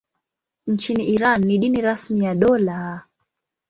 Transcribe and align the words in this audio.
Nchini 0.67 1.07
Iran 1.09 1.41
ni 1.43 1.57
dini 1.57 1.81
rasmi 1.81 2.25
ya 2.25 2.35
dola. 2.35 3.01